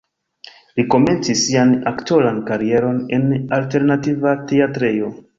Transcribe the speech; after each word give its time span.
Li 0.77 0.83
komencis 0.93 1.41
sian 1.49 1.73
aktoran 1.91 2.39
karieron 2.47 2.97
en 3.17 3.27
alternativa 3.59 4.33
teatrejo. 4.53 5.11